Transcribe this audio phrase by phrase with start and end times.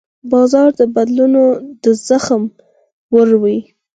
[0.31, 1.43] بازار د بدلونونو
[1.83, 2.43] د زغم
[3.13, 3.57] وړ وي.